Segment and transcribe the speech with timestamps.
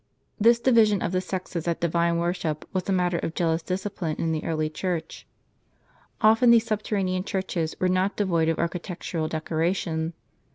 [0.39, 4.31] This division of the sexes at divine worship was a matter of jealous discipline in
[4.31, 5.27] the early Church.
[6.21, 10.13] Often these subterranean churches were not devoid of architectural decoration.